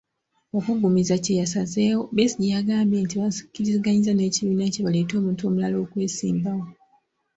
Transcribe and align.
Okuggumiza 0.57 1.15
kye 1.23 1.37
yasazzeewo, 1.41 2.03
Besigye 2.15 2.51
yagambye 2.55 2.97
nti, 3.05 3.15
bakkiriziganyizza 3.21 4.11
n’ekibiina 4.13 4.65
kye 4.73 4.81
baleete 4.85 5.13
omuntu 5.17 5.41
omulala 5.49 5.77
okwesimbawo. 5.83 6.65